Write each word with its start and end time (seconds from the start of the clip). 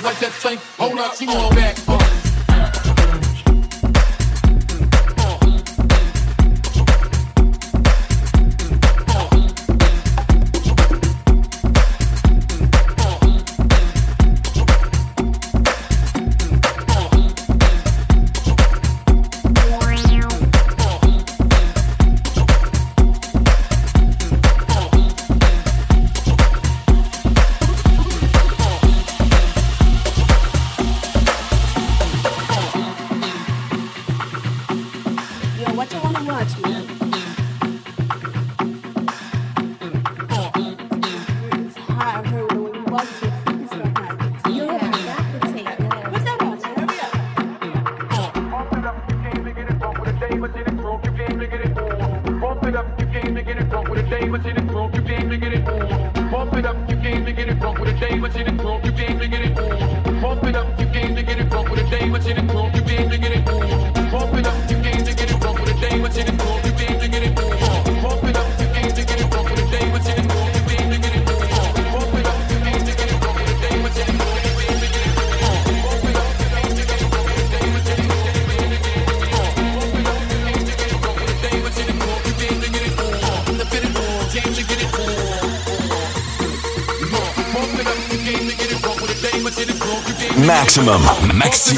Up 0.00 0.18
that 0.20 0.32
tank, 0.40 0.60
hold 0.78 0.98
up, 0.98 1.14
she 1.16 1.26
on 1.28 1.54
back. 1.54 1.91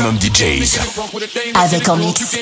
Maximum 0.04 0.18
DJs. 0.18 0.78
Avec 1.54 1.88
en 1.88 1.96
mix. 1.96 2.36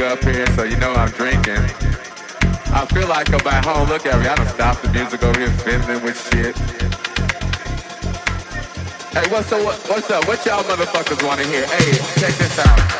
So 0.00 0.62
you 0.64 0.78
know 0.78 0.94
I'm 0.94 1.10
drinking. 1.10 1.60
I 2.72 2.86
feel 2.90 3.06
like 3.06 3.30
I'm 3.34 3.44
back 3.44 3.66
home 3.66 3.86
look 3.86 4.06
at 4.06 4.18
me. 4.18 4.28
I 4.28 4.34
don't 4.34 4.48
stop 4.48 4.80
the 4.80 4.88
music 4.88 5.22
over 5.22 5.38
here 5.38 5.50
fizzling 5.50 6.02
with 6.02 6.16
shit. 6.32 6.56
Hey 9.12 9.30
what's 9.30 9.52
up 9.52 9.62
what's 9.62 10.10
up? 10.10 10.26
What 10.26 10.46
y'all 10.46 10.62
motherfuckers 10.62 11.22
want 11.26 11.40
to 11.40 11.46
hear? 11.46 11.66
Hey, 11.66 11.98
check 12.18 12.34
this 12.38 12.58
out. 12.60 12.99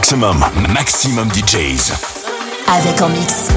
Maximum, 0.00 0.42
maximum 0.72 1.28
DJs. 1.30 1.92
Avec 2.68 3.02
en 3.02 3.10
mix. 3.10 3.49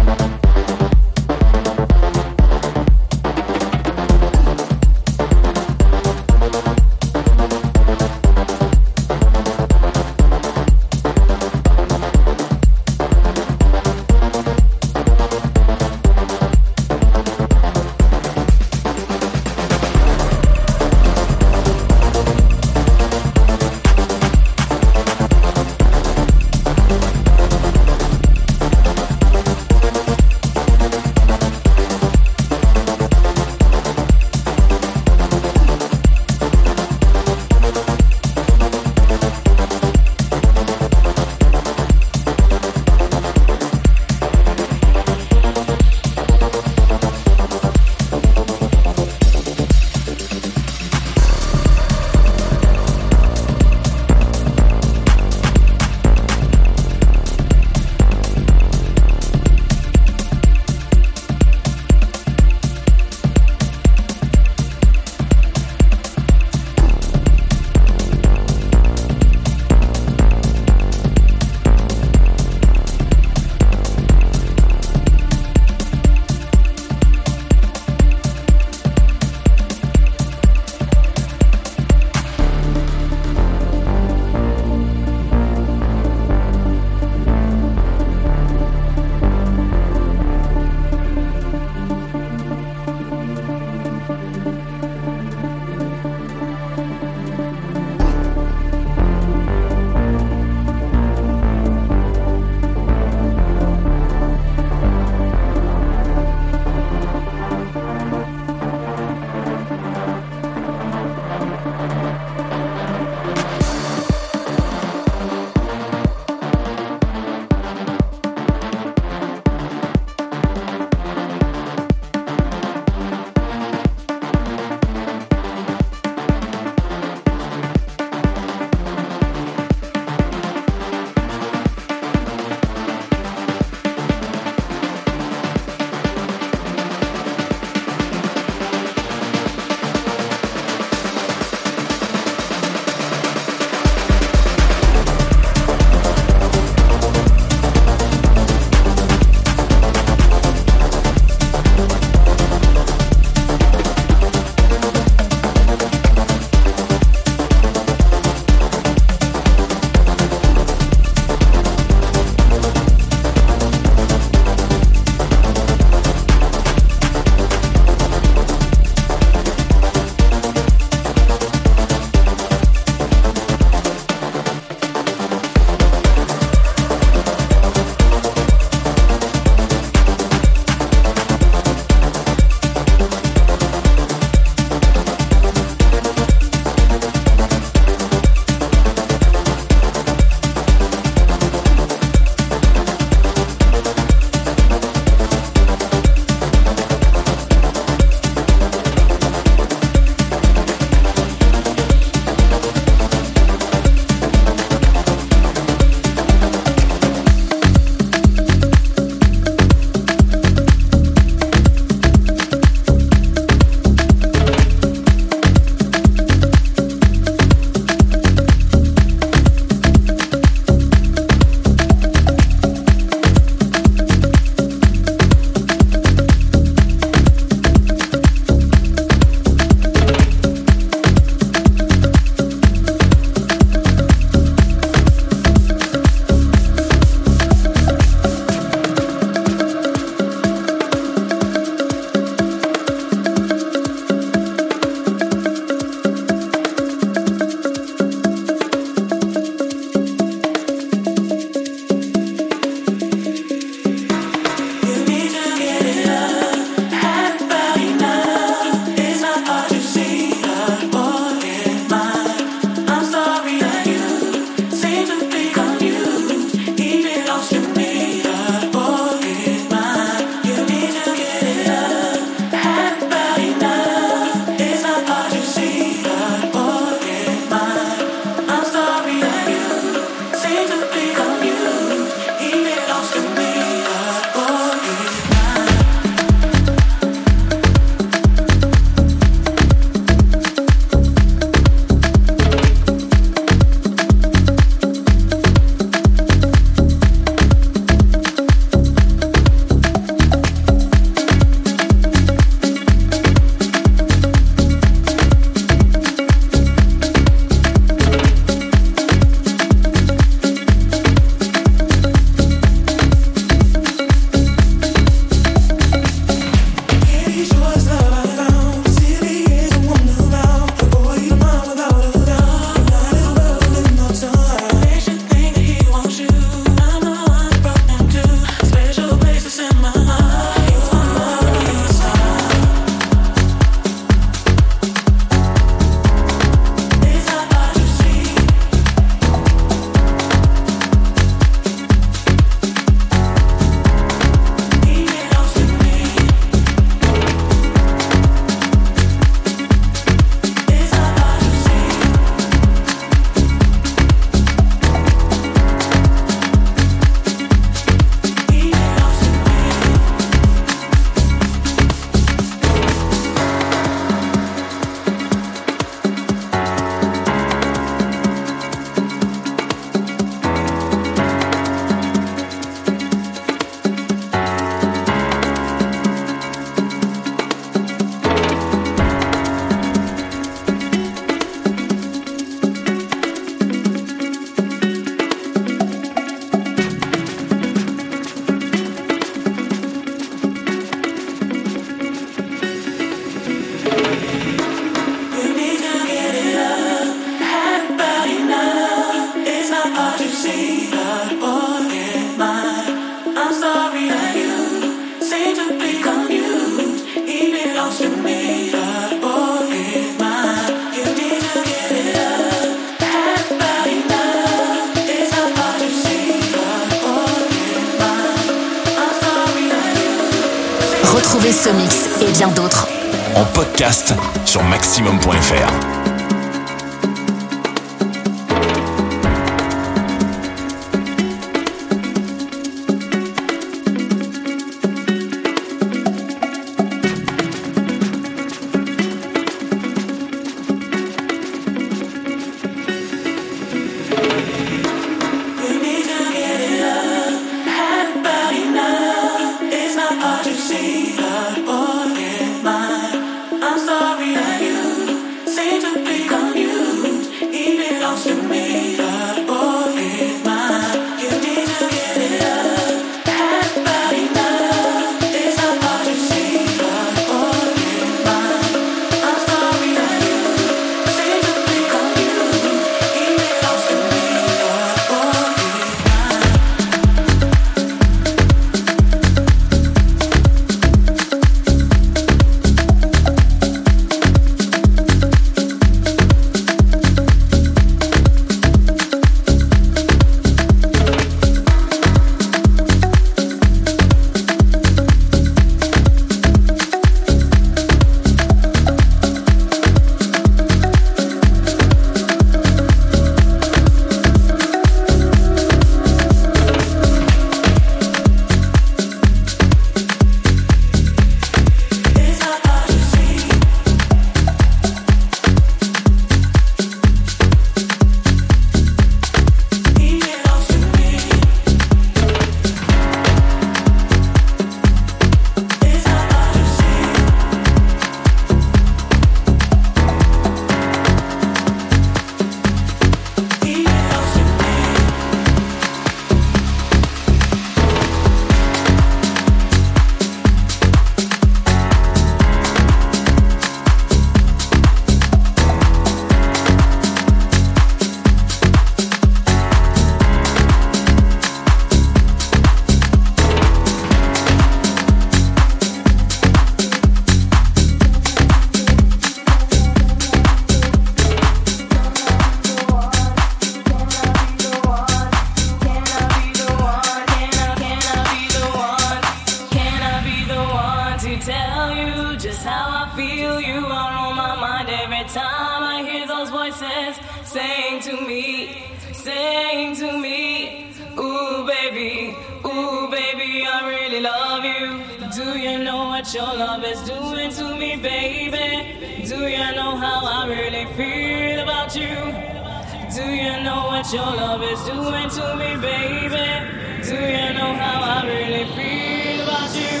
about 591.92 591.96
you? 591.96 593.14
Do 593.14 593.30
you 593.30 593.62
know 593.62 593.86
what 593.86 594.12
your 594.12 594.24
love 594.24 594.62
is 594.62 594.80
doing 594.84 595.28
to 595.30 595.56
me, 595.56 595.76
baby? 595.80 597.02
Do 597.02 597.14
you 597.14 597.52
know 597.52 597.74
how 597.74 598.00
I 598.02 598.26
really 598.26 598.64
feel 598.74 599.42
about 599.42 599.74
you? 599.76 600.00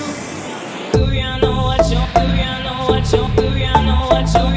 Do 0.92 1.12
you 1.12 1.40
know 1.40 1.62
what 1.64 1.84
you? 1.90 2.00
Do 2.14 2.26
you 2.40 2.62
know 2.64 2.86
what 2.88 3.12
your? 3.12 3.28
Do 3.36 3.58
you 3.58 3.72
know 3.84 4.08
what 4.10 4.34
your? 4.34 4.51